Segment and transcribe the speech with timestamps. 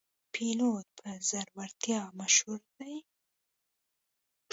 [0.33, 2.95] پیلوټ په زړورتیا مشهور دی.